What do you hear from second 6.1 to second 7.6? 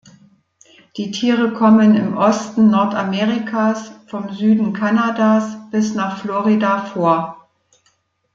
Florida vor.